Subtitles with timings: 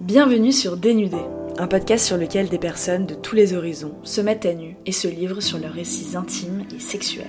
[0.00, 1.16] Bienvenue sur Dénudé,
[1.56, 4.92] un podcast sur lequel des personnes de tous les horizons se mettent à nu et
[4.92, 7.24] se livrent sur leurs récits intimes et sexuels.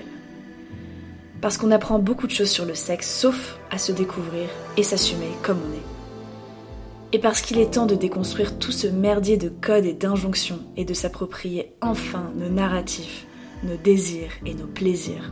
[1.40, 5.30] Parce qu'on apprend beaucoup de choses sur le sexe, sauf à se découvrir et s'assumer
[5.44, 7.16] comme on est.
[7.16, 10.84] Et parce qu'il est temps de déconstruire tout ce merdier de codes et d'injonctions et
[10.84, 13.27] de s'approprier enfin nos narratifs,
[13.63, 15.31] nos désirs et nos plaisirs.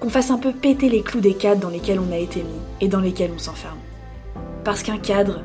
[0.00, 2.60] Qu'on fasse un peu péter les clous des cadres dans lesquels on a été mis
[2.80, 3.76] et dans lesquels on s'enferme.
[4.64, 5.42] Parce qu'un cadre,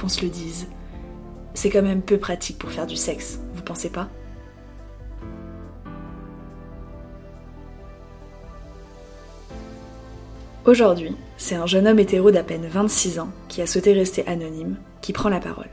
[0.00, 0.66] qu'on se le dise.
[1.54, 4.08] C'est quand même peu pratique pour faire du sexe, vous pensez pas?
[10.66, 14.76] Aujourd'hui, c'est un jeune homme hétéro d'à peine 26 ans qui a souhaité rester anonyme
[15.00, 15.70] qui prend la parole.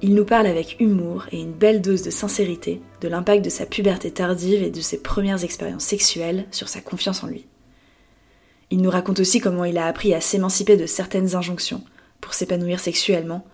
[0.00, 3.66] Il nous parle avec humour et une belle dose de sincérité de l'impact de sa
[3.66, 7.46] puberté tardive et de ses premières expériences sexuelles sur sa confiance en lui.
[8.70, 11.82] Il nous raconte aussi comment il a appris à s'émanciper de certaines injonctions,
[12.20, 13.44] pour s'épanouir sexuellement,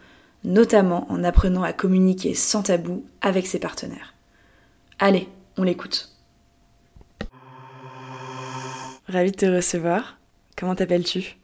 [0.45, 4.15] notamment en apprenant à communiquer sans tabou avec ses partenaires.
[4.99, 6.13] Allez, on l'écoute.
[9.09, 10.19] Ravi de te recevoir.
[10.57, 11.37] Comment t'appelles-tu?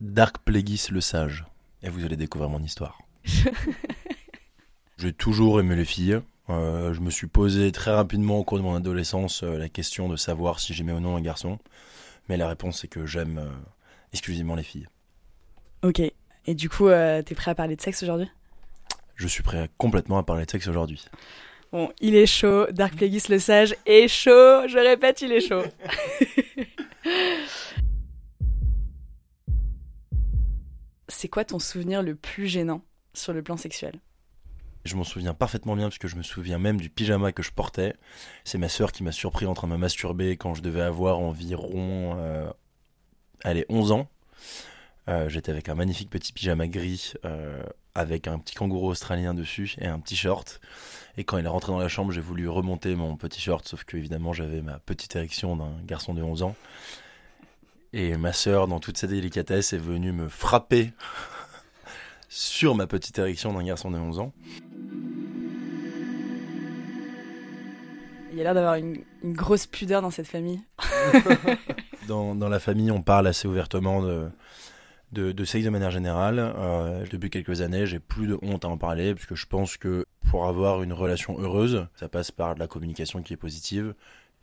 [0.00, 1.44] Dark Plagueis le sage.
[1.82, 2.98] Et vous allez découvrir mon histoire.
[4.98, 6.20] J'ai toujours aimé les filles.
[6.48, 10.08] Euh, je me suis posé très rapidement au cours de mon adolescence euh, la question
[10.08, 11.58] de savoir si j'aimais ou non un garçon.
[12.28, 13.50] Mais la réponse est que j'aime euh,
[14.12, 14.86] exclusivement les filles.
[15.82, 16.02] Ok.
[16.46, 18.30] Et du coup, euh, t'es prêt à parler de sexe aujourd'hui?
[19.16, 21.04] Je suis prêt complètement à parler de sexe aujourd'hui.
[21.72, 22.66] Bon, il est chaud.
[22.70, 24.68] Dark Plagueis le sage est chaud.
[24.68, 25.64] Je répète, il est chaud.
[31.08, 32.82] C'est quoi ton souvenir le plus gênant
[33.14, 33.98] sur le plan sexuel?
[34.84, 37.50] Je m'en souviens parfaitement bien parce que je me souviens même du pyjama que je
[37.50, 37.94] portais.
[38.44, 41.18] C'est ma sœur qui m'a surpris en train de me masturber quand je devais avoir
[41.18, 42.48] environ euh,
[43.42, 44.08] allez, 11 ans.
[45.08, 47.62] Euh, j'étais avec un magnifique petit pyjama gris euh,
[47.94, 50.60] avec un petit kangourou australien dessus et un petit short.
[51.16, 53.84] Et quand il est rentré dans la chambre, j'ai voulu remonter mon petit short, sauf
[53.84, 56.56] que évidemment j'avais ma petite érection d'un garçon de 11 ans.
[57.92, 60.92] Et ma sœur, dans toute sa délicatesse, est venue me frapper
[62.28, 64.32] sur ma petite érection d'un garçon de 11 ans.
[68.32, 70.60] Il y a l'air d'avoir une, grosse pudeur dans cette famille.
[72.08, 74.28] dans, dans, la famille, on parle assez ouvertement de,
[75.12, 76.38] de, sexe de manière générale.
[76.38, 80.06] Euh, depuis quelques années, j'ai plus de honte à en parler, puisque je pense que
[80.30, 83.94] pour avoir une relation heureuse, ça passe par de la communication qui est positive.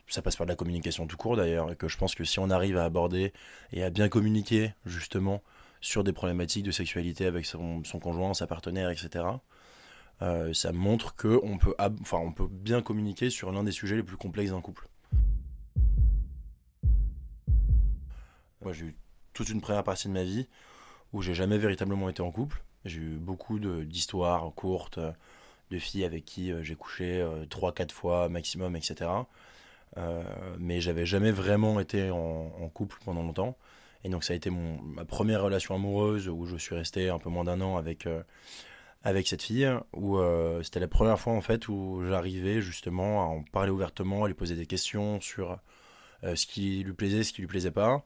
[0.07, 2.40] Ça passe par de la communication tout court d'ailleurs, et que je pense que si
[2.40, 3.34] on arrive à aborder
[3.72, 5.41] et à bien communiquer justement
[5.81, 9.25] sur des problématiques de sexualité avec son, conjoint, sa partenaire, etc.,
[10.22, 14.03] euh, ça montre qu'on peut, enfin, on peut bien communiquer sur l'un des sujets les
[14.03, 14.88] plus complexes d'un couple.
[18.62, 18.95] Moi, j'ai eu
[19.34, 20.48] toute une première partie de ma vie
[21.14, 22.64] où j'ai jamais véritablement été en couple.
[22.86, 25.00] J'ai eu beaucoup d'histoires courtes
[25.72, 29.10] de filles avec qui euh, j'ai couché 3-4 euh, fois maximum, etc.
[29.98, 30.24] Euh,
[30.60, 33.58] mais j'avais jamais vraiment été en, couple pendant longtemps.
[34.04, 37.30] Et donc ça a été ma première relation amoureuse où je suis resté un peu
[37.30, 38.06] moins d'un an avec,
[39.04, 39.70] avec cette fille.
[39.94, 40.20] Où
[40.62, 44.34] c'était la première fois en fait où j'arrivais justement à en parler ouvertement, à lui
[44.34, 45.58] poser des questions sur
[46.22, 48.04] ce qui lui plaisait, ce qui lui plaisait pas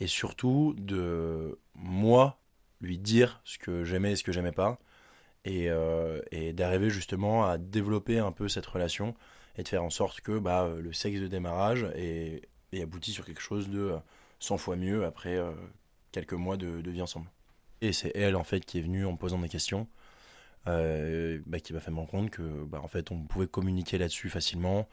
[0.00, 2.40] et surtout de moi
[2.80, 4.78] lui dire ce que j'aimais et ce que j'aimais pas
[5.44, 9.14] et, euh, et d'arriver justement à développer un peu cette relation
[9.56, 13.24] et de faire en sorte que bah, le sexe de démarrage est, est abouti sur
[13.24, 13.94] quelque chose de
[14.38, 15.52] 100 fois mieux après euh,
[16.12, 17.30] quelques mois de, vie ensemble.
[17.80, 19.88] Et c'est elle en fait qui est venue en posant des questions
[20.66, 23.98] euh, bah, qui m'a fait me rendre compte que bah, en fait on pouvait communiquer
[23.98, 24.88] là-dessus facilement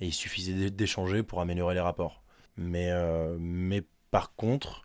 [0.00, 2.22] et il suffisait d'échanger pour améliorer les rapports.
[2.58, 2.90] Mais,
[3.38, 4.82] mais par contre,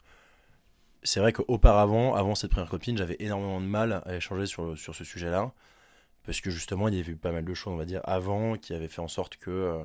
[1.04, 5.04] c'est vrai qu'auparavant, avant cette première copine, j'avais énormément de mal à échanger sur, ce
[5.04, 5.54] sujet-là.
[6.24, 8.58] Parce que justement, il y avait eu pas mal de choses, on va dire, avant,
[8.58, 9.84] qui avaient fait en sorte que euh,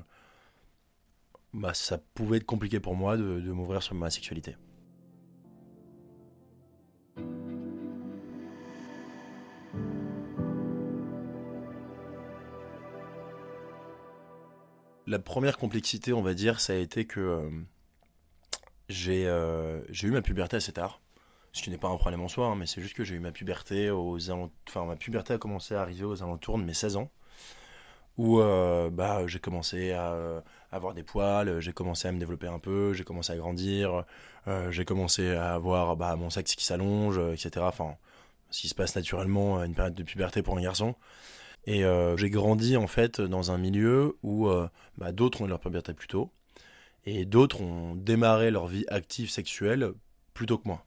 [1.54, 4.56] bah, ça pouvait être compliqué pour moi de, m'ouvrir sur ma sexualité.
[15.06, 17.50] La première complexité, on va dire, ça a été que euh,
[18.91, 21.00] euh, j'ai eu ma puberté assez tard.
[21.53, 23.18] Ce qui n'est pas un problème en soi, hein, mais c'est juste que j'ai eu
[23.18, 24.18] ma puberté aux
[24.68, 27.10] Enfin, ma puberté a commencé à arriver aux alentours de mes 16 ans.
[28.18, 30.41] Où euh, bah, j'ai commencé à euh,
[30.72, 34.04] avoir des poils, j'ai commencé à me développer un peu, j'ai commencé à grandir,
[34.71, 37.66] j'ai commencé à avoir bah, mon sexe qui s'allonge, etc.
[37.68, 37.97] Enfin,
[38.50, 40.94] ce qui se passe naturellement à une période de puberté pour un garçon.
[41.66, 41.82] Et
[42.16, 44.48] j'ai grandi en fait dans un milieu où
[44.98, 46.30] bah, d'autres ont eu leur puberté plus tôt
[47.06, 49.92] et d'autres ont démarré leur vie active sexuelle
[50.34, 50.84] plus tôt que moi.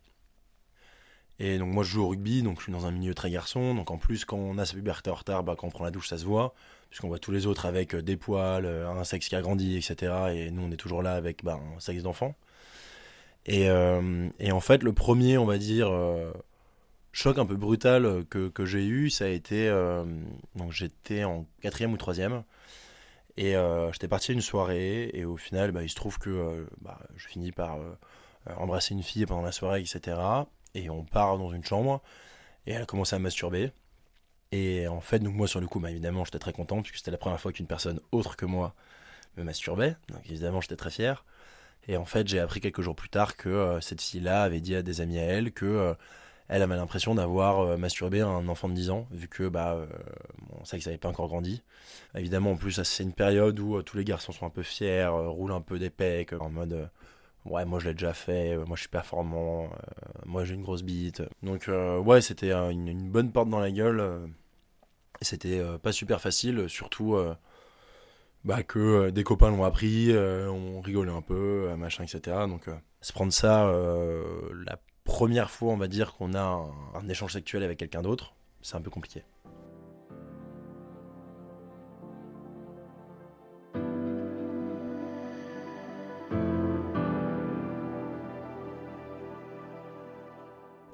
[1.40, 3.74] Et donc moi je joue au rugby, donc je suis dans un milieu très garçon.
[3.74, 5.92] Donc en plus quand on a sa puberté en retard, bah, quand on prend la
[5.92, 6.54] douche ça se voit,
[6.90, 9.78] puisqu'on voit tous les autres avec euh, des poils, euh, un sexe qui a grandi,
[9.78, 10.14] etc.
[10.34, 12.36] Et nous on est toujours là avec bah, un sexe d'enfant.
[13.46, 15.90] Et, euh, et, en fait le premier, on va dire,
[17.14, 19.70] choc un peu brutal que, que j'ai eu, ça a été,
[20.56, 22.44] donc j'étais en quatrième ou troisième.
[23.42, 23.56] Et
[23.94, 27.28] j'étais parti à une soirée et au final, bah, il se trouve que bah, je
[27.28, 27.78] finis par
[28.58, 30.44] embrasser une fille pendant la soirée, etc
[30.76, 32.02] et on part dans une chambre
[32.66, 33.72] et elle a commencé à masturber.
[34.52, 37.12] Et en fait, donc moi sur le coup, bah, évidemment, j'étais très content puisque c'était
[37.12, 38.74] la première fois qu'une personne autre que moi
[39.38, 39.96] me masturbait.
[40.10, 41.24] Donc évidemment, j'étais très fier.
[41.88, 44.76] Et en fait, j'ai appris quelques jours plus tard que euh, cette fille-là avait dit
[44.76, 45.94] à des amis à elle que euh,
[46.50, 49.78] elle avait l'impression d'avoir euh, masturbé un enfant de 10 ans, vu que bah,
[50.50, 51.64] bon, ça n'avait pas encore grandi.
[52.16, 55.54] Évidemment, en plus, c'est une période où tous les garçons sont un peu fiers, roulent
[55.54, 56.90] un peu des pecs, en mode
[57.46, 59.68] ouais moi je l'ai déjà fait moi je suis performant euh,
[60.26, 64.00] moi j'ai une grosse bite donc euh, ouais c'était une, bonne porte dans la gueule
[64.00, 64.28] euh,
[65.22, 67.18] c'était pas super facile surtout
[68.46, 72.68] bah que des copains l'ont appris on rigolait un peu machin etc donc
[73.02, 73.70] se prendre ça
[74.66, 78.34] la première fois on va dire qu'on a un, un échange sexuel avec quelqu'un d'autre
[78.62, 79.24] c'est un peu compliqué.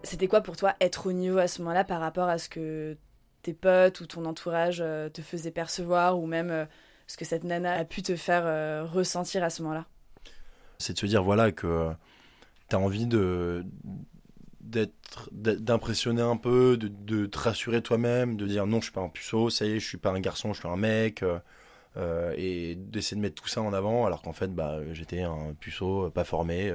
[0.04, 2.96] C'était quoi pour toi être au niveau à ce moment-là par rapport à ce que
[3.42, 6.66] tes potes ou ton entourage euh, te faisaient percevoir ou même euh,
[7.08, 9.86] ce que cette nana a pu te faire euh, ressentir à ce moment-là?
[10.78, 11.92] C'est de se dire voilà que
[12.70, 13.66] tu as envie de
[14.62, 19.10] d'être d'impressionner un peu, de, te rassurer toi-même, de dire non, je suis pas un
[19.10, 21.24] puceau, ça y est, je suis pas un garçon, je suis un mec,
[22.38, 26.10] et d'essayer de mettre tout ça en avant, alors qu'en fait, bah, j'étais un puceau,
[26.10, 26.74] pas formé.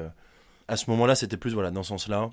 [0.69, 2.31] À ce moment-là, c'était plus voilà dans ce sens-là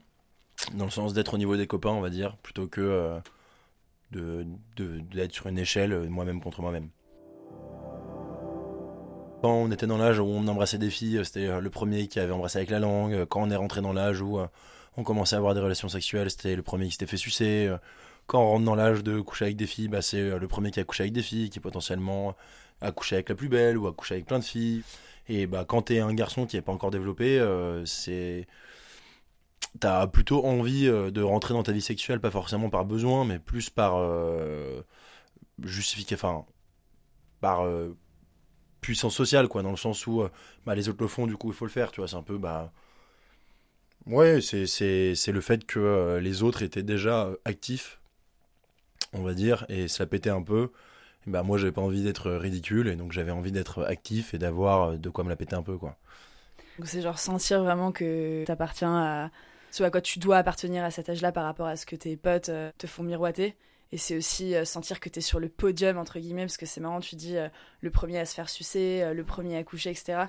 [0.74, 3.20] dans le sens d'être au niveau des copains, on va dire, plutôt que euh,
[4.12, 4.46] de
[4.76, 6.90] d'être sur une échelle euh, moi-même contre moi-même.
[9.42, 12.20] Quand on était dans l'âge où on embrassait des filles, c'était euh, le premier qui
[12.20, 13.26] avait embrassé avec la langue.
[13.26, 14.40] Quand on est rentré dans l'âge où
[14.98, 17.72] on commençait à avoir des relations sexuelles, c'était le premier qui s'était fait sucer.
[18.26, 20.80] Quand on rentre dans l'âge de coucher avec des filles, bah, c'est le premier qui
[20.80, 22.36] a couché avec des filles, qui potentiellement
[22.82, 24.84] a couché avec la plus belle ou a couché avec plein de filles.
[25.30, 27.40] Et bah, quand t'es un garçon qui n'est pas encore développé,
[27.86, 28.48] c'est
[29.80, 33.40] t'as plutôt envie euh, de rentrer dans ta vie sexuelle, pas forcément par besoin, mais
[33.40, 34.82] plus par euh,
[36.14, 36.46] enfin,
[37.42, 37.96] par euh,
[38.88, 40.24] puissance sociale, quoi, dans le sens où
[40.66, 42.24] bah, les autres le font, du coup il faut le faire, tu vois, c'est un
[42.24, 42.72] peu, bah.
[44.06, 48.00] Ouais, c'est le fait que les autres étaient déjà actifs,
[49.12, 50.72] on va dire, et ça pétait un peu.
[51.26, 54.98] bah moi j'avais pas envie d'être ridicule, et donc j'avais envie d'être actif et d'avoir
[54.98, 55.98] de quoi me la péter un peu, quoi.
[56.86, 59.32] C'est genre sentir vraiment que t'appartiens à
[59.72, 62.16] ce à quoi tu dois appartenir à cet âge-là par rapport à ce que tes
[62.16, 63.56] potes euh, te font miroiter.
[63.92, 66.66] Et c'est aussi euh, sentir que tu es sur le podium, entre guillemets, parce que
[66.66, 67.48] c'est marrant, tu dis euh,
[67.82, 70.26] le premier à se faire sucer, le premier à coucher, etc.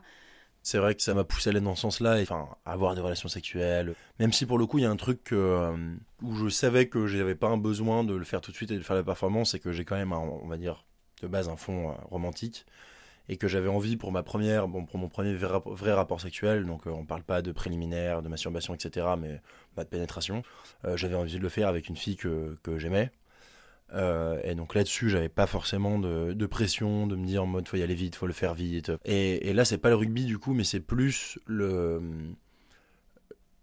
[0.62, 3.28] C'est vrai que ça m'a poussé à aller dans ce sens-là, enfin, avoir des relations
[3.28, 3.94] sexuelles.
[4.18, 7.36] Même si pour le coup, il y a un truc où je savais que j'avais
[7.36, 9.60] pas un besoin de le faire tout de suite et de faire la performance, et
[9.60, 10.84] que j'ai quand même, on va dire,
[11.22, 12.66] de base un fond romantique
[13.28, 16.86] et que j'avais envie pour ma première, bon, pour mon premier vrai, rapport sexuel, donc
[16.86, 19.40] euh, on parle pas de préliminaire, de masturbation, etc., mais
[19.76, 20.42] de pénétration,
[20.84, 23.10] euh, j'avais envie de le faire avec une fille que, que j'aimais.
[23.94, 27.76] Euh, et donc là-dessus, j'avais pas forcément de, pression, de me dire en mode faut
[27.76, 28.92] y aller vite, faut le faire vite.
[29.04, 31.38] Et, et là, c'est pas le rugby du coup, mais c'est plus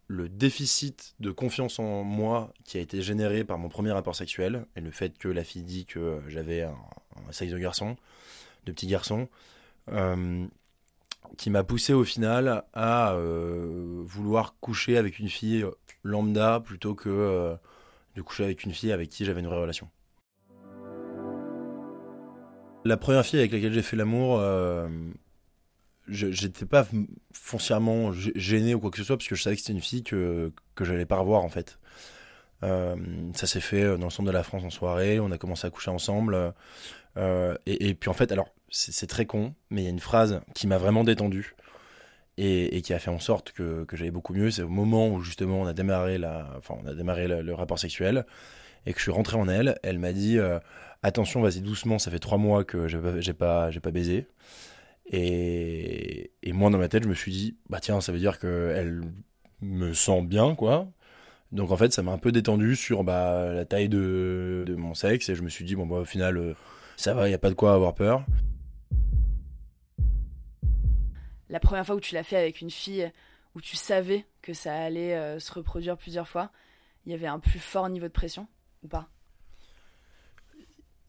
[0.07, 4.65] le déficit de confiance en moi qui a été généré par mon premier rapport sexuel
[4.75, 6.75] et le fait que la fille dit que j'avais un,
[7.31, 7.95] sexe de garçon,
[8.65, 9.27] de petit garçon,
[9.91, 10.45] euh,
[11.37, 15.65] qui m'a poussé au final à euh, vouloir coucher avec une fille
[16.03, 17.55] lambda plutôt que
[18.15, 19.89] de coucher avec une fille avec qui j'avais une vraie relation.
[22.85, 24.41] La première fille avec laquelle j'ai fait l'amour,
[26.07, 26.87] j'étais pas
[27.33, 30.03] foncièrement gêné ou quoi que ce soit parce que je savais que c'était une fille
[30.03, 31.79] que, que j'allais pas revoir en fait.
[32.61, 35.71] ça s'est fait dans le centre de la France en soirée, on a commencé à
[35.71, 36.53] coucher ensemble.
[37.17, 40.41] et, et, puis en fait, alors c'est très con, mais il y a une phrase
[40.53, 41.55] qui m'a vraiment détendu
[42.37, 44.51] et, qui a fait en sorte que, j'allais beaucoup mieux.
[44.51, 47.79] C'est au moment où justement on a démarré, la, enfin, on a démarré le, rapport
[47.79, 48.25] sexuel
[48.85, 49.79] et que je suis rentré en elle.
[49.83, 50.59] Elle m'a dit euh,
[51.05, 52.97] Attention, vas-y doucement, ça fait trois mois que j'ai
[53.33, 54.25] pas, pas, pas baisé.
[55.05, 59.03] Et, moi, dans ma tête, je me suis dit Bah tiens, ça veut dire qu'elle
[59.61, 60.87] me sent bien, quoi.
[61.51, 64.95] Donc en fait, ça m'a un peu détendu sur bah, la taille de, de, mon
[64.95, 66.55] sexe et je me suis dit Bon, bah au final, euh,
[66.97, 68.25] ça va, il n'y a pas de quoi avoir peur
[71.49, 73.11] la première fois où tu l'as fait avec une fille
[73.53, 76.49] où tu savais que ça allait euh, se reproduire plusieurs fois
[77.05, 78.47] il y avait un plus fort niveau de pression
[78.81, 79.07] ou pas?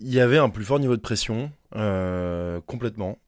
[0.00, 3.19] Il y avait un plus fort niveau de pression, euh, complètement.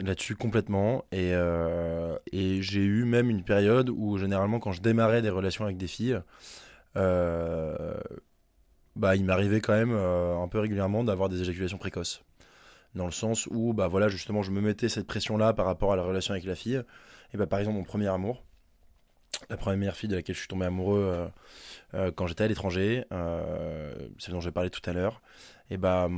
[0.00, 1.04] Là-dessus, complètement.
[1.12, 5.64] Et, euh, et j'ai eu même une période où, généralement, quand je démarrais des relations
[5.64, 6.20] avec des filles,
[6.96, 8.00] euh,
[8.96, 12.24] bah, il m'arrivait quand même un peu régulièrement d'avoir des éjaculations précoces.
[12.96, 15.96] Dans le sens où, bah voilà, justement, je me mettais cette pression-là par rapport à
[15.96, 16.82] la relation avec la fille.
[17.32, 18.42] Et bah, par exemple, mon premier amour,
[19.48, 21.30] la première fille de laquelle je suis tombé amoureux
[22.16, 23.04] quand j'étais à l'étranger,
[24.18, 25.22] celle dont j'ai parlé tout à l'heure,
[25.70, 26.08] et bah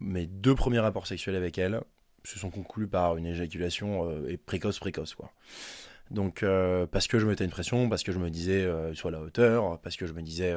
[0.00, 1.82] mes deux premiers rapports sexuels avec elle
[2.24, 5.32] se sont conclus par une éjaculation et précoce précoce quoi.
[6.10, 6.44] Donc
[6.90, 9.80] parce que je mettais une pression, parce que je me disais soit à la hauteur,
[9.80, 10.54] parce que je me disais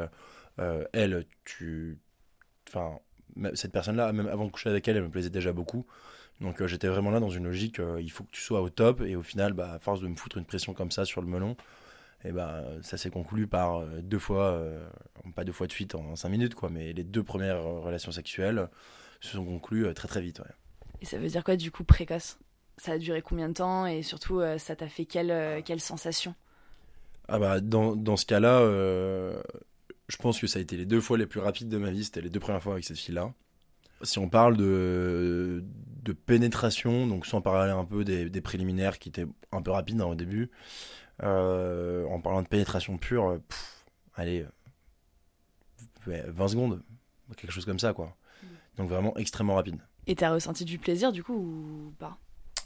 [0.93, 2.00] elle tu
[2.67, 3.00] enfin
[3.53, 5.86] cette personne là même avant de coucher avec elle elle me plaisait déjà beaucoup
[6.41, 8.69] donc euh, j'étais vraiment là dans une logique, euh, il faut que tu sois au
[8.69, 9.01] top.
[9.01, 11.27] Et au final, bah, à force de me foutre une pression comme ça sur le
[11.27, 11.55] melon,
[12.24, 14.62] et bah, ça s'est conclu par euh, deux fois,
[15.36, 18.69] pas deux fois de suite en cinq minutes, quoi, mais les deux premières relations sexuelles
[19.22, 20.41] se sont conclues très très vite.
[21.01, 22.38] Et ça veut dire quoi du coup précoce?
[22.77, 23.86] Ça a duré combien de temps?
[23.86, 26.36] Et surtout ça t'a fait quelle, quelle sensation?
[27.27, 28.60] Ah bah, dans, dans ce cas-là,
[30.07, 32.03] je pense que ça a été les deux fois les plus rapides de ma vie,
[32.03, 33.34] c'était les deux premières fois avec cette fille-là.
[34.01, 35.63] Si on parle de,
[36.03, 40.05] de pénétration, donc sans parler un peu des, préliminaires qui étaient un peu rapides hein,
[40.05, 40.50] au début, euh,
[41.22, 43.39] en parlant de pénétration pure,
[44.15, 44.45] allez,
[46.07, 46.84] 20 secondes,
[47.38, 48.15] quelque chose comme ça, quoi.
[48.43, 48.48] Mm.
[48.77, 49.77] Donc vraiment extrêmement rapide.
[50.07, 52.17] Et t'as ressenti du plaisir du coup ou pas?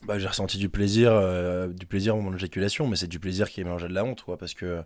[0.03, 3.19] Bah, j'ai ressenti du plaisir, euh, du plaisir au moment de l'éjaculation, mais c'est du
[3.19, 4.83] plaisir qui est mélangé de la honte, quoi, parce que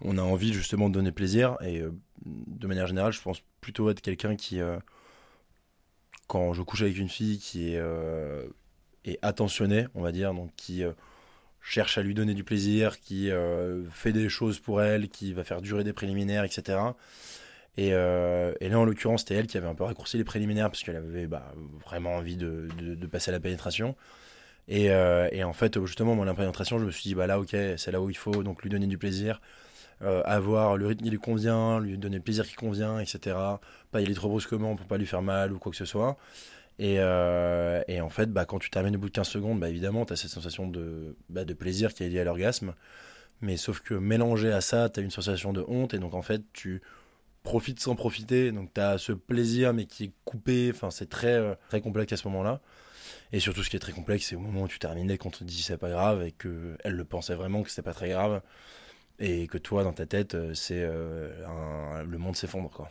[0.00, 1.92] on a envie justement de donner plaisir et euh,
[2.24, 4.60] de manière générale, je pense plutôt être quelqu'un qui
[6.26, 8.46] quand je couche avec une fille qui est, euh,
[9.04, 10.92] est attentionnée, on va dire, donc qui euh,
[11.64, 15.44] cherche à lui donner du plaisir, qui euh, fait des choses pour elle, qui va
[15.44, 16.78] faire durer des préliminaires, etc.
[17.76, 20.84] Et, et là, en l'occurrence, c'était elle qui avait un peu raccourci les préliminaires parce
[20.84, 21.52] qu'elle avait bah,
[21.84, 22.68] vraiment envie de,
[23.10, 23.96] passer à la pénétration.
[24.68, 24.84] Et,
[25.32, 27.90] et, en fait, justement, moi, la pénétration, je me suis dit, bah là, ok, c'est
[27.90, 29.40] là où il faut donc lui donner du plaisir.
[30.02, 33.36] Euh, avoir le rythme qui lui convient, lui donner le plaisir qui convient, etc.
[33.90, 36.18] Pas y aller trop brusquement pour pas lui faire mal ou quoi que ce soit.
[36.78, 39.68] Et, euh, et en fait, bah, quand tu termines au bout de 15 secondes, bah,
[39.68, 42.74] évidemment, tu as cette sensation de, bah, de plaisir qui est liée à l'orgasme.
[43.40, 45.94] Mais sauf que mélangé à ça, tu as une sensation de honte.
[45.94, 46.82] Et donc, en fait, tu
[47.42, 48.52] profites sans profiter.
[48.52, 50.70] Donc, tu as ce plaisir, mais qui est coupé.
[50.74, 52.60] Enfin, c'est très, euh, très complexe à ce moment-là.
[53.32, 55.44] Et surtout, ce qui est très complexe, c'est au moment où tu terminais, qu'on te
[55.44, 58.42] dit c'est pas grave et qu'elle le pensait vraiment que c'était pas très grave
[59.18, 62.88] et que toi dans ta tête euh, c'est euh, le monde s'effondre quoi.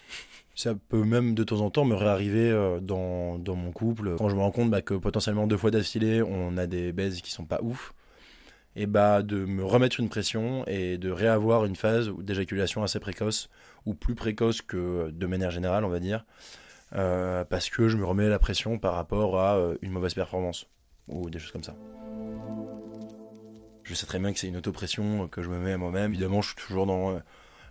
[0.56, 4.15] Ça peut même de temps en temps me réarriver euh, dans, mon couple.
[4.18, 7.22] Quand je me rends compte bah, que potentiellement deux fois d'affilée on a des baises
[7.22, 7.94] qui sont pas ouf
[8.75, 13.50] et bah de me remettre une pression et de réavoir une phase d'éjaculation assez précoce
[13.86, 16.25] ou plus précoce que de manière générale on va dire
[16.92, 20.68] parce que je me remets la pression par rapport à une mauvaise performance
[21.08, 21.75] ou des choses comme ça
[23.84, 26.12] je sais très bien que c'est une autopression que je me mets à moi-même.
[26.12, 27.20] Évidemment, je suis toujours dans euh,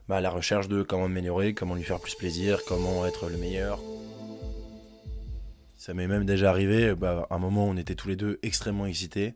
[0.09, 3.79] bah, la recherche de comment m'améliorer, comment lui faire plus plaisir, comment être le meilleur.
[5.77, 9.35] Ça m'est même déjà arrivé, bah, un moment on était tous les deux extrêmement excités.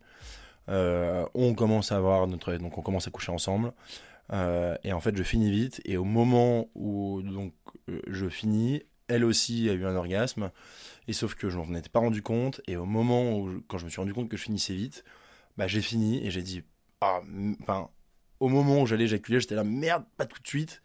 [0.69, 3.73] Euh, on commence à avoir notre, donc on commence à coucher ensemble.
[4.33, 5.81] Euh, et en fait, je finis vite.
[5.85, 7.53] Et au moment où donc
[8.07, 10.51] je finis, elle aussi a eu un orgasme.
[11.07, 12.61] Et sauf que je m'en étais pas rendu compte.
[12.67, 15.03] Et au moment où, quand je me suis rendu compte que je finissais vite,
[15.57, 16.63] bah, j'ai fini et j'ai dit,
[17.01, 17.21] ah,
[17.61, 17.89] enfin,
[18.39, 20.81] au moment où j'allais éjaculer, j'étais là, merde, pas tout de suite.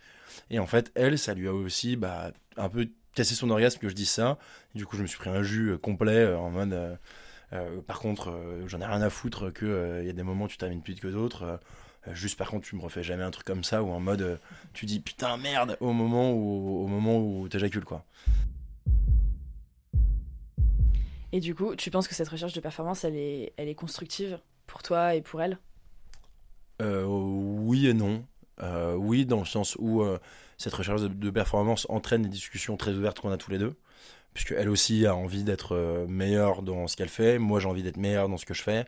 [0.51, 3.89] Et en fait, elle, ça lui a aussi bah, un peu cassé son orgasme que
[3.89, 4.39] je dis ça.
[4.75, 6.99] du coup, je me suis pris un jus euh, complet euh, en mode.
[7.53, 8.33] Euh, par contre,
[8.67, 10.95] j'en ai rien à foutre que il y a des moments où tu termines plus
[10.95, 11.61] que d'autres.
[12.13, 14.41] juste par contre, tu me refais jamais un truc comme ça ou en mode
[14.73, 18.07] tu dis putain merde au moment où au moment où t'éjacules quoi.
[21.33, 24.39] Et du coup, tu penses que cette recherche de performance, elle est, elle est constructive?
[24.73, 25.59] Pour toi et pour elle?
[26.81, 28.25] Euh, Oui et non.
[28.63, 30.19] Euh, oui, dans le sens où euh,
[30.57, 33.75] cette recherche de, performance entraîne des discussions très ouvertes qu'on a tous les deux,
[34.33, 37.99] puisque elle aussi a envie d'être meilleure dans ce qu'elle fait, moi j'ai envie d'être
[37.99, 38.87] meilleur dans ce que je fais.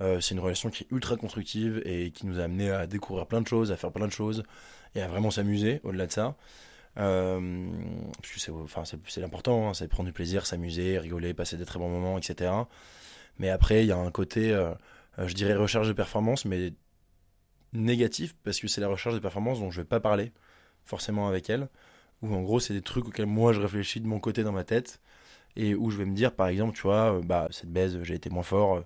[0.00, 3.40] c'est une relation qui est ultra constructive et qui nous a amené à découvrir plein
[3.40, 4.42] de choses, à faire plein de choses
[4.94, 6.34] et à vraiment s'amuser au-delà de ça.
[8.22, 8.82] puisque c'est enfin,
[9.16, 12.50] l'important, hein, c'est prendre du plaisir, s'amuser, rigoler, passer des très bons moments, etc.
[13.38, 14.72] Mais après, il y a un côté euh,
[15.18, 16.72] je dirais recherche de performance, mais
[17.72, 20.32] négatif, parce que c'est la recherche de performance dont je vais pas parler
[20.84, 21.68] forcément avec elle,
[22.22, 24.64] où en gros c'est des trucs auxquels moi je réfléchis de mon côté dans ma
[24.64, 25.00] tête,
[25.56, 28.14] et où je vais me dire par exemple, tu vois, euh, bah cette baise, j'ai
[28.14, 28.84] été moins fort,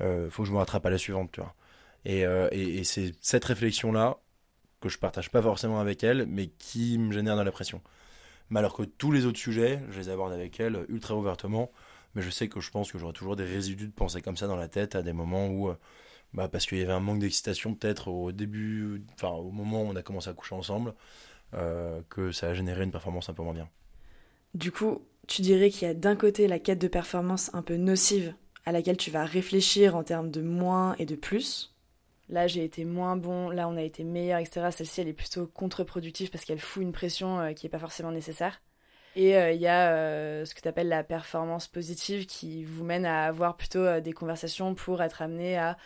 [0.00, 1.54] euh, faut que je me rattrape à la suivante, tu vois.
[2.04, 4.18] Et, c'est cette réflexion-là
[4.80, 7.80] que je partage pas forcément avec elle, mais qui me génèrent de la pression.
[8.50, 11.70] Mais alors que tous les autres sujets, je les aborde avec elle ultra ouvertement,
[12.14, 14.46] mais je sais que je pense que j'aurai toujours des résidus de pensée comme ça
[14.46, 15.78] dans la tête à des moments où, euh,
[16.34, 19.86] bah, parce qu'il y avait un manque d'excitation peut-être au début, enfin au moment où
[19.86, 20.94] on a commencé à coucher ensemble,
[21.54, 23.68] euh, que ça a généré une performance un peu moins bien.
[24.54, 27.76] Du coup, tu dirais qu'il y a d'un côté la quête de performance un peu
[27.76, 31.74] nocive à laquelle tu vas réfléchir en termes de moins et de plus.
[32.28, 34.68] Là, j'ai été moins bon, là, on a été meilleur, etc.
[34.70, 38.12] Celle-ci, elle est plutôt contre-productive parce qu'elle fout une pression euh, qui n'est pas forcément
[38.12, 38.60] nécessaire.
[39.14, 42.84] Et euh, il y a euh, ce que tu appelles la performance positive qui vous
[42.84, 45.76] mène à avoir plutôt des conversations pour être amené à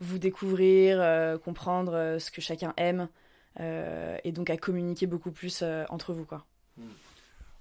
[0.00, 3.08] vous découvrir, comprendre ce que chacun aime
[3.60, 6.24] et donc à communiquer beaucoup plus entre vous.
[6.24, 6.44] quoi.
[6.76, 6.88] Hmm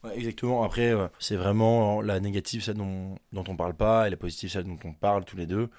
[0.09, 0.63] exactement.
[0.63, 4.49] Après, euh, c'est vraiment la négative, celle dont, dont on parle pas, et la positive,
[4.49, 5.69] celle dont on parle tous les deux.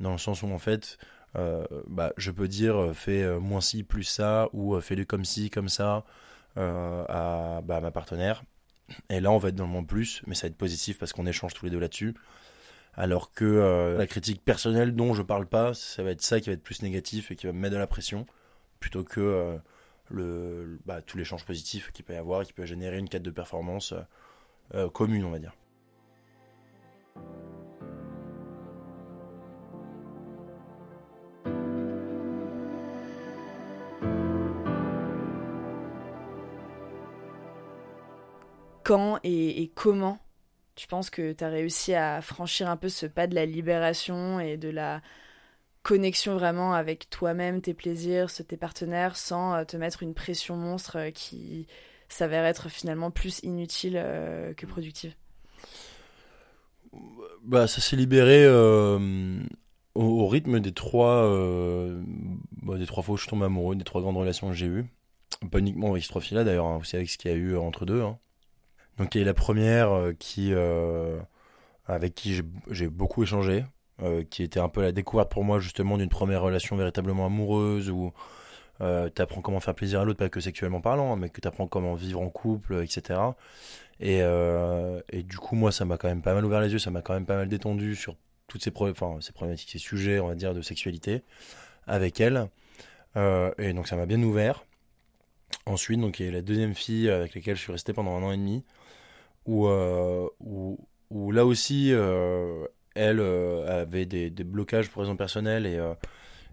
[0.00, 0.98] Dans le sens où, en fait,
[1.36, 5.50] euh, bah, je peux dire euh, fais moins ci, plus ça, ou fais-le comme ci,
[5.50, 6.04] comme ça
[6.56, 8.42] à, bah, ma partenaire.
[9.08, 11.12] Et là, on va être dans le moins plus, mais ça va être positif parce
[11.12, 12.14] qu'on échange tous les deux là-dessus.
[12.94, 16.52] Alors que la critique personnelle dont je parle pas, ça va être ça qui va
[16.52, 18.26] être plus négatif et qui va me mettre de la pression,
[18.80, 19.58] plutôt que
[20.12, 23.08] le, bah, tous les changes positifs qu'il peut y avoir et qui peut générer une
[23.08, 24.02] quête de performance euh,
[24.74, 25.54] euh, commune, on va dire.
[38.92, 40.18] Quand et, comment
[40.74, 44.38] tu penses que tu as réussi à franchir un peu ce pas de la libération
[44.38, 45.00] et de la
[45.82, 50.98] connexion vraiment avec toi-même, tes plaisirs, tes partenaires, sans euh, te mettre une pression monstre
[50.98, 51.66] euh, qui
[52.10, 55.14] s'avère être finalement plus inutile euh, que productive?
[57.42, 58.46] Bah, Ça s'est libéré
[59.94, 61.22] au, rythme des trois,
[62.60, 64.84] bah, des trois fois où je tombe amoureux, des trois grandes relations que j'ai eues.
[65.50, 67.56] Pas uniquement avec ces trois filles-là d'ailleurs, hein, aussi avec ce qu'il y a eu
[67.56, 68.02] entre deux.
[68.02, 68.18] Hein.
[68.98, 70.52] Donc y a la première qui,
[71.86, 72.40] avec qui
[72.70, 73.64] j'ai beaucoup échangé,
[74.02, 77.88] euh, qui était un peu la découverte pour moi justement d'une première relation véritablement amoureuse
[77.90, 78.12] où
[78.80, 81.40] euh, tu apprends comment faire plaisir à l'autre, pas que sexuellement parlant, hein, mais que
[81.40, 83.20] tu apprends comment vivre en couple, etc.
[84.00, 86.80] Et, euh, et du coup, moi, ça m'a quand même pas mal ouvert les yeux,
[86.80, 88.16] ça m'a quand même pas mal détendu sur
[88.48, 91.22] toutes ces, enfin, ces problématiques, ces sujets, on va dire, de sexualité
[91.86, 92.48] avec elle.
[93.14, 94.64] et donc, ça m'a bien ouvert.
[95.66, 98.22] Ensuite, donc, il y a la deuxième fille avec laquelle je suis resté pendant un
[98.24, 98.64] an et demi,
[99.46, 100.78] où, où,
[101.10, 101.92] où là aussi,
[102.94, 105.94] elle euh, avait des, blocages pour raisons personnelles et, euh,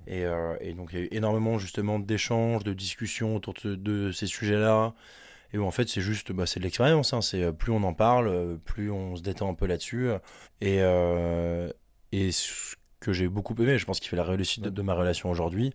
[0.10, 4.28] euh, et, donc il y a eu énormément justement d'échanges, de discussions autour de, ces
[4.28, 4.94] sujets-là.
[5.52, 7.22] Et où en fait c'est juste bah, c'est de l'expérience, hein.
[7.22, 10.10] c'est plus on en parle, plus on se détend un peu là-dessus.
[10.62, 10.78] Et,
[12.12, 15.32] et ce que j'ai beaucoup aimé, je pense qu'il fait la réussite de, ma relation
[15.32, 15.74] aujourd'hui,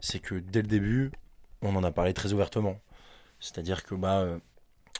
[0.00, 1.12] c'est que dès le début,
[1.62, 2.80] on en a parlé très ouvertement.
[3.38, 4.38] C'est-à-dire que bah,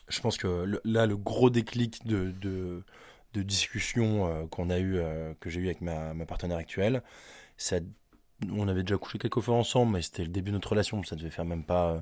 [0.08, 2.32] je pense que là, le gros déclic de,
[3.36, 7.02] de discussions euh, qu'on a eu, euh, que j'ai eu avec ma, partenaire actuelle.
[7.56, 7.76] Ça,
[8.50, 11.02] on avait déjà couché quelques fois ensemble, mais c'était le début de notre relation.
[11.04, 12.00] Ça devait faire même pas, euh,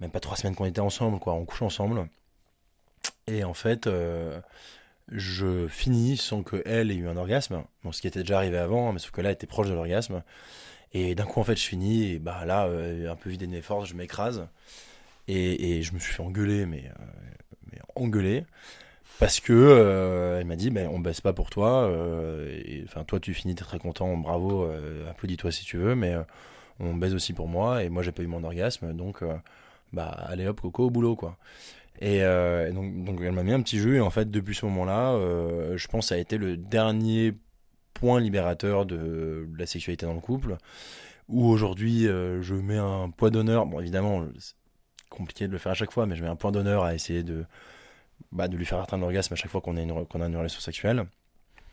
[0.00, 1.34] même pas trois semaines qu'on était ensemble, quoi.
[1.34, 2.08] On couche ensemble.
[3.26, 3.88] Et en fait,
[5.08, 7.62] je finis sans que elle ait eu un orgasme.
[7.92, 10.22] Ce qui était déjà arrivé avant, mais sauf que là, elle était proche de l'orgasme.
[10.92, 13.60] Et d'un coup, en fait, je finis, et bah là, un peu vidé de mes
[13.60, 14.48] forces, je m'écrase.
[15.28, 16.90] Et, je me suis fait engueuler, mais,
[17.70, 18.44] mais engueuler
[19.18, 23.18] parce que euh, elle m'a dit ben on baisse pas pour toi euh, enfin toi
[23.18, 26.14] tu finis t'es très content bravo euh, applaudis-toi si tu veux mais
[26.78, 29.22] on baisse aussi pour moi et moi j'ai pas eu mon orgasme donc
[29.92, 31.36] bah allez hop coco au boulot quoi.
[32.00, 35.16] Et donc, elle m'a mis un petit jeu et en fait depuis ce moment-là
[35.74, 37.34] je pense que ça a été le dernier
[37.92, 40.58] point libérateur de la sexualité dans le couple
[41.26, 43.66] où aujourd'hui je mets un poids d'honneur.
[43.66, 44.24] Bon évidemment
[45.18, 47.22] compliqué de le faire à chaque fois mais je mets un point d'honneur à essayer
[47.22, 47.44] de
[48.32, 50.36] bah, de lui faire atteindre l'orgasme à chaque fois qu'on a, une, qu'on a une
[50.36, 51.04] relation sexuelle.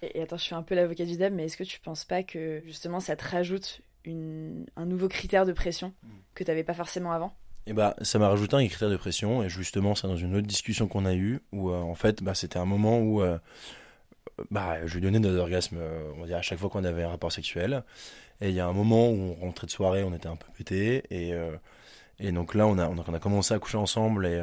[0.01, 2.23] Et, attends, je fais un peu l'avocat du diable, mais est-ce que tu penses pas
[2.23, 5.93] que justement ça te rajoute une, un nouveau critère de pression
[6.33, 7.33] que tu n'avais pas forcément avant?
[7.67, 10.35] Et eh bah, ça m'a rajouté un critère de pression, et justement, c'est dans une
[10.35, 13.39] autre discussion qu'on a eue, où euh, en fait, bah, c'était un moment où euh,
[14.51, 17.01] bah, je lui donnais des orgasmes, euh, on va dire, à chaque fois qu'on avait
[17.01, 17.83] un rapport sexuel.
[18.39, 20.45] Et il y a un moment où on rentrait de soirée, on était un peu
[20.55, 21.33] pété, et,
[22.19, 24.41] et donc là, on a, on a, commencé à coucher ensemble, et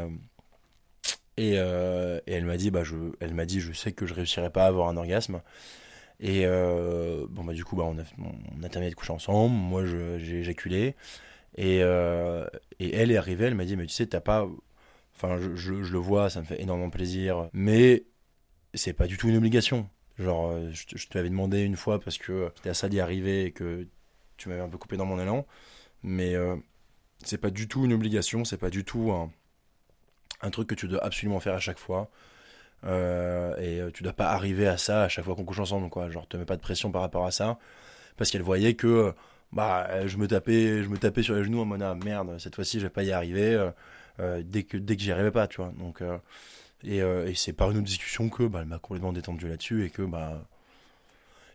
[1.41, 4.51] euh, et, elle m'a dit, bah, je, elle m'a dit, je sais que je réussirai
[4.51, 5.43] pas à avoir un orgasme.
[6.21, 7.99] Et euh, bon, bah, du coup, bah, on,
[8.63, 9.55] a, terminé de coucher ensemble.
[9.55, 10.95] Moi, j'ai éjaculé.
[11.57, 12.47] Et, euh,
[12.81, 14.49] et elle est arrivée, elle m'a dit, mais tu sais, t'as pas.
[15.17, 17.49] Enfin, je, le vois, ça me fait énormément plaisir.
[17.53, 18.05] Mais
[18.75, 19.89] c'est pas du tout une obligation.
[20.19, 23.53] Genre, je, te l'avais demandé une fois parce que j'étais à ça d'y arriver et
[23.53, 23.87] que
[24.37, 25.47] tu m'avais un peu coupé dans mon élan.
[26.03, 26.35] Mais
[27.25, 29.31] c'est pas du tout une obligation, c'est pas du tout un,
[30.43, 32.11] un, truc que tu dois absolument faire à chaque fois.
[32.85, 36.11] Euh, et tu dois pas arriver à ça à chaque fois qu'on couche ensemble, quoi.
[36.11, 37.59] Genre, te mets pas de pression par rapport à ça.
[38.17, 39.15] Parce qu'elle voyait que
[39.53, 42.55] bah, je me tapais, je me tapais sur les genoux en mode ah, merde, cette
[42.55, 43.55] fois-ci je vais pas y arriver.
[43.55, 43.71] Euh,
[44.21, 45.73] euh, dès que dès que j'y arrivais pas, tu vois.
[45.79, 46.03] Donc
[46.85, 49.91] et, et c'est par une autre discussion que bah, elle m'a complètement détendu là-dessus et
[49.91, 50.43] que bah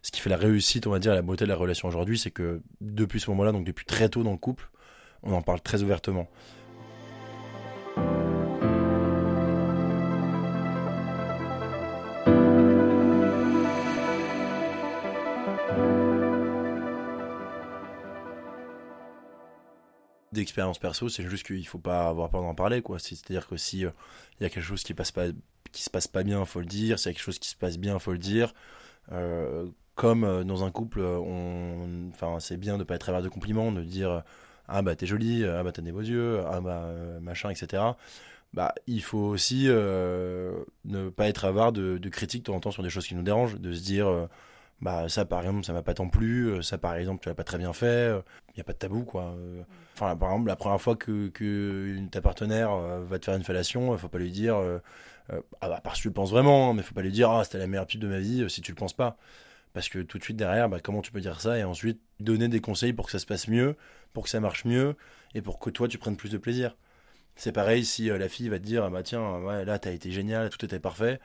[0.07, 2.31] ce qui fait la réussite, on va dire, la beauté de la relation aujourd'hui, c'est
[2.31, 4.69] que depuis ce moment-là, donc depuis très tôt dans le couple,
[5.27, 6.27] on en parle très ouvertement.
[20.37, 22.99] d'expérience perso, c'est juste qu'il faut pas avoir peur d'en parler, quoi.
[22.99, 23.91] C'est-à-dire que si il euh,
[24.39, 25.11] y a quelque chose qui passe
[25.73, 26.99] se passe pas bien, faut le dire.
[26.99, 28.53] S'il y a quelque chose qui se passe bien, faut le dire.
[29.11, 31.01] Euh, comme euh, dans un couple,
[32.13, 34.23] enfin, c'est bien de pas être avare de compliments, de dire
[34.67, 36.89] ah bah t'es jolie, ah bah t'as des beaux yeux, ah bah
[37.21, 37.83] machin, etc.
[38.53, 42.71] Bah, il faut aussi ne pas être avare de, de critiques de temps en temps
[42.71, 44.27] sur des choses qui nous dérangent, de se dire
[44.81, 47.35] bah ça par exemple ça m'a pas tant plu euh, ça par exemple tu l'as
[47.35, 48.21] pas très bien fait il euh,
[48.55, 49.63] n'y a pas de tabou quoi euh.
[49.95, 53.97] enfin par exemple la première fois que, que ta partenaire va te faire une fellation
[53.97, 54.57] faut pas lui dire
[55.29, 57.43] ah, bah, part si tu le penses vraiment hein, mais faut pas lui dire ah
[57.43, 59.17] c'était la meilleure pub de ma vie si tu le penses pas
[59.73, 62.47] parce que tout de suite derrière bah, comment tu peux dire ça et ensuite donner
[62.47, 63.75] des conseils pour que ça se passe mieux
[64.13, 64.95] pour que ça marche mieux
[65.35, 66.75] et pour que toi tu prennes plus de plaisir
[67.35, 70.49] c'est pareil si la fille va te dire ah bah tiens là t'as été génial
[70.49, 71.19] tout était parfait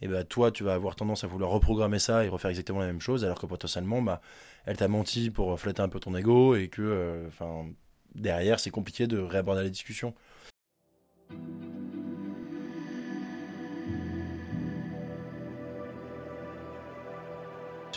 [0.00, 2.86] et bah toi tu vas avoir tendance à vouloir reprogrammer ça et refaire exactement la
[2.86, 4.20] même chose alors que potentiellement bah
[4.68, 7.28] elle t'a menti pour flatter un peu ton ego et que euh,
[8.14, 10.14] derrière c'est compliqué de réaborder la discussion.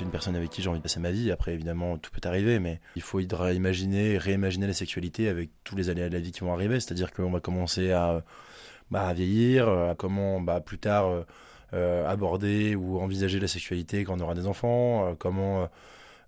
[0.02, 1.32] Une personne avec qui j'ai envie de passer ma vie.
[1.32, 5.90] Après, évidemment, tout peut arriver, mais il faut imaginer, réimaginer la sexualité avec tous les
[5.90, 6.80] aléas de la vie qui vont arriver.
[6.80, 8.24] C'est-à-dire qu'on va commencer à,
[8.92, 11.24] bah, vieillir, à comment bah, plus tard euh,
[11.74, 15.70] euh, aborder ou envisager la sexualité quand on aura des enfants, euh, comment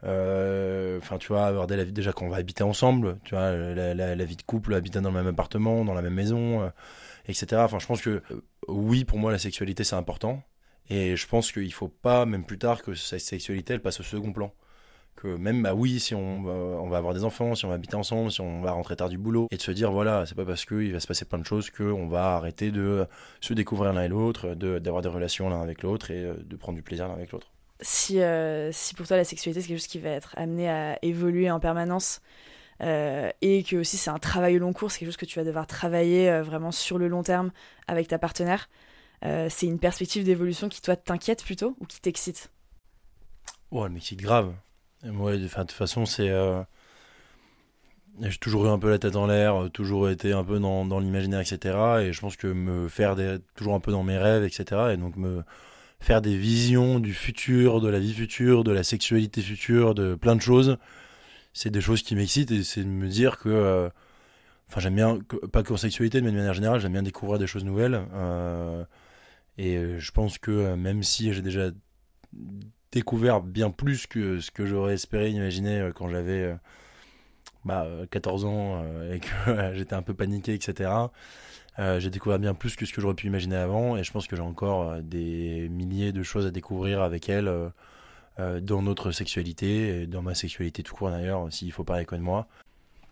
[0.05, 4.25] enfin tu vois aborder la vie déjà quand on va habiter ensemble tu vois la,
[4.25, 6.69] vie de couple habiter dans le même appartement dans la même maison
[7.29, 8.21] etc enfin je pense que
[8.67, 10.43] oui pour moi la sexualité c'est important
[10.89, 14.03] et je pense qu'il faut pas même plus tard que cette sexualité elle passe au
[14.03, 14.53] second plan.
[15.15, 16.41] Que même bah oui si on
[16.89, 19.19] va avoir des enfants si on va habiter ensemble si on va rentrer tard du
[19.19, 21.45] boulot et de se dire voilà c'est pas parce qu'il va se passer plein de
[21.45, 23.05] choses qu'on va arrêter de
[23.39, 26.75] se découvrir l'un et l'autre d'avoir des relations l'un avec l'autre et euh, de prendre
[26.75, 27.51] du plaisir l'un avec l'autre.
[27.79, 30.97] Si, euh, si pour toi la sexualité c'est quelque chose qui va être amené à
[31.03, 32.21] évoluer en permanence
[32.81, 35.37] euh, et que aussi c'est un travail au long cours c'est quelque chose que tu
[35.37, 37.51] vas devoir travailler vraiment sur le long terme
[37.87, 38.67] avec ta partenaire
[39.23, 42.51] c'est une perspective d'évolution qui toi t'inquiète plutôt ou qui t'excite?
[43.71, 44.53] Oh, elle m'excite grave.
[45.03, 46.29] Ouais, de toute façon, c'est.
[46.29, 46.61] Euh,
[48.21, 50.85] j'ai toujours eu un peu la tête en l'air, euh, toujours été un peu dans,
[50.85, 51.75] dans l'imaginaire, etc.
[52.01, 53.15] Et je pense que me faire
[53.55, 54.93] toujours un peu dans mes rêves, etc.
[54.93, 55.43] Et donc me
[55.99, 60.35] faire des visions du futur, de la vie future, de la sexualité future, de plein
[60.35, 60.77] de choses,
[61.53, 63.49] c'est des choses qui m'excitent et c'est de me dire que.
[63.49, 63.89] Euh,
[64.69, 65.19] enfin, j'aime bien,
[65.51, 68.01] pas qu'en sexualité, mais de manière générale, j'aime bien découvrir des choses nouvelles.
[69.57, 71.69] Et je pense que même si j'ai déjà
[72.93, 76.55] découvert bien plus que ce que j'aurais espéré imaginer euh, quand j'avais
[77.65, 80.91] 14 euh, bah, ans euh, et que j'étais un peu paniqué, etc.
[81.77, 84.35] j'ai découvert bien plus que ce que j'aurais pu imaginer avant et je pense que
[84.35, 87.51] j'ai encore des milliers de choses à découvrir avec elle
[88.37, 92.47] dans notre sexualité et dans ma sexualité tout court d'ailleurs, s'il faut parler de moi.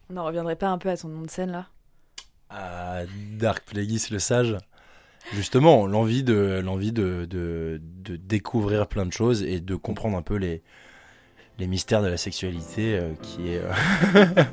[0.10, 1.68] On n'en reviendrait pas un peu à ton nom de scène là?
[2.50, 3.04] À
[3.40, 4.58] Dark Plagueis le sage
[5.34, 7.80] Justement, l'envie de, l'envie de, de,
[8.18, 10.62] découvrir plein de choses et de comprendre un peu les,
[11.58, 13.62] les mystères de la sexualité euh, qui est.
[13.62, 13.72] Euh,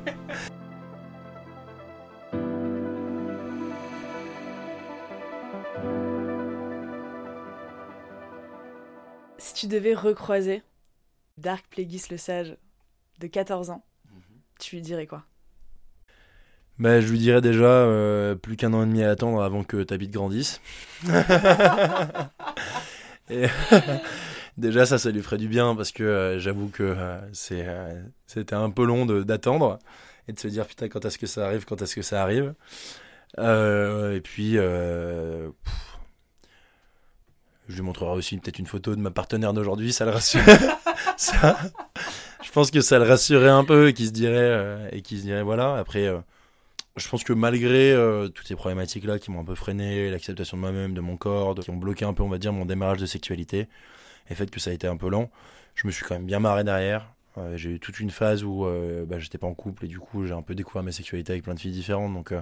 [9.37, 10.63] si tu devais recroiser
[11.37, 12.57] Dark Plagueis le sage
[13.19, 14.21] de 14 ans, mhm.
[14.59, 15.25] tu lui dirais quoi?
[16.79, 19.83] Bah, je lui dirais déjà euh, plus qu'un an et demi à attendre avant que
[19.83, 20.61] ta bite grandisse.
[24.57, 27.67] déjà ça, ça lui ferait du bien parce que euh, j'avoue que euh, c'est,
[28.27, 29.77] c'était un peu long d'attendre
[30.27, 32.53] et de se dire putain quand est-ce que ça arrive, quand est-ce que ça arrive?
[33.37, 35.51] et puis je
[37.67, 40.41] lui montrerai aussi peut-être une photo de ma partenaire d'aujourd'hui, ça le rassure.
[41.17, 41.59] ça,
[42.41, 45.23] je pense que ça le rassurerait un peu et qu'il se dirait et qu'il se
[45.23, 46.09] dirait voilà après
[46.99, 50.61] je pense que malgré euh, toutes ces problématiques-là qui m'ont un peu freiné, l'acceptation de
[50.61, 53.05] moi-même, de mon corps, qui ont bloqué un peu, on va dire, mon démarrage de
[53.05, 53.67] sexualité, et
[54.31, 55.31] le fait que ça a été un peu lent,
[55.75, 57.13] je me suis quand même bien marré derrière.
[57.55, 58.65] j'ai eu toute une phase où
[59.07, 61.43] bah, j'étais pas en couple et du coup j'ai un peu découvert ma sexualité avec
[61.43, 62.13] plein de filles différentes.
[62.13, 62.33] Donc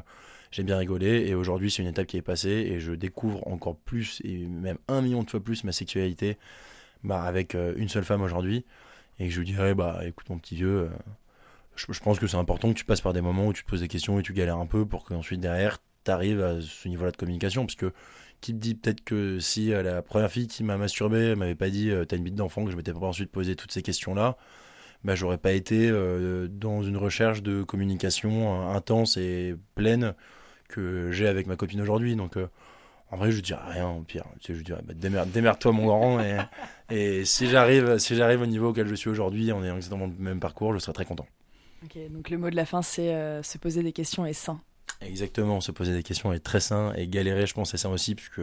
[0.51, 3.75] j'ai bien rigolé et aujourd'hui c'est une étape qui est passée et je découvre encore
[3.75, 6.37] plus et même un million de fois plus ma sexualité
[7.03, 8.65] bah, avec euh, une seule femme aujourd'hui
[9.19, 10.89] et je lui dirais bah écoute mon petit vieux
[11.77, 13.69] euh, je, pense que c'est important que tu passes par des moments où tu te
[13.69, 16.87] poses des questions et tu galères un peu pour qu'ensuite derrière tu arrives à ce
[16.87, 17.93] niveau là de communication parce que
[18.39, 21.69] qui te dit peut-être que si euh, la première fille qui m'a masturbé m'avait pas
[21.69, 24.37] dit t'as une bite d'enfant que je m'étais pas ensuite posé toutes ces questions là
[25.03, 25.91] bah, j'aurais pas été
[26.49, 30.15] dans une recherche de communication intense et pleine
[30.67, 32.15] que j'ai avec ma copine aujourd'hui.
[32.15, 32.47] Donc, euh,
[33.11, 34.25] en vrai, je dirais rien, au pire.
[34.47, 36.19] je dirais, bah, démerde-toi, mon grand.
[36.19, 36.37] Et,
[36.89, 40.13] et si j'arrive si j'arrive au niveau auquel je suis aujourd'hui, en ayant exactement le
[40.23, 41.25] même parcours, je serais très content.
[41.83, 44.59] Ok, donc le mot de la fin, c'est euh, se poser des questions est sain.
[45.01, 46.93] Exactement, se poser des questions est très sain.
[46.95, 48.41] Et galérer, je pense, c'est sain aussi, puisque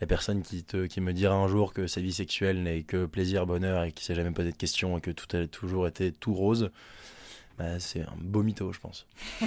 [0.00, 3.06] la personne qui, te, qui me dira un jour que sa vie sexuelle n'est que
[3.06, 6.12] plaisir, bonheur, et qui s'est jamais posé de questions, et que tout a toujours été
[6.12, 6.70] tout rose,
[7.58, 9.06] bah, c'est un beau mytho, je pense.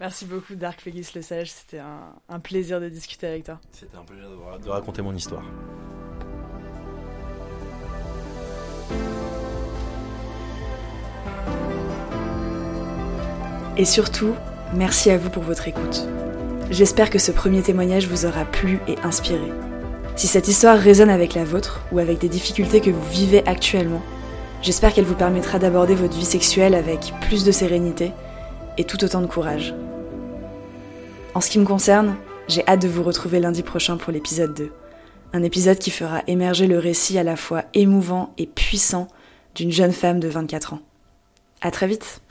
[0.00, 1.50] Merci beaucoup, Dark Fegis le Sage.
[1.50, 3.58] C'était un, plaisir de discuter avec toi.
[3.72, 4.28] C'était un plaisir
[4.58, 5.42] de, raconter mon histoire.
[13.78, 14.34] Et surtout,
[14.74, 16.06] merci à vous pour votre écoute.
[16.70, 19.52] J'espère que ce premier témoignage vous aura plu et inspiré.
[20.16, 24.00] Si cette histoire résonne avec la vôtre ou avec des difficultés que vous vivez actuellement,
[24.62, 28.12] j'espère qu'elle vous permettra d'aborder votre vie sexuelle avec plus de sérénité
[28.78, 29.74] et tout autant de courage.
[31.34, 32.16] En ce qui me concerne,
[32.48, 34.72] j'ai hâte de vous retrouver lundi prochain pour l'épisode 2.
[35.34, 39.08] Un épisode qui fera émerger le récit à la fois émouvant et puissant
[39.54, 40.80] d'une jeune femme de 24 ans.
[41.60, 42.22] À très vite!